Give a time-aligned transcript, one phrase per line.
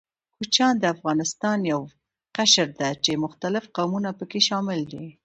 [0.37, 1.81] کوچيان د افغانستان يو
[2.37, 5.05] قشر ده، چې مختلف قومونه پکښې شامل دي.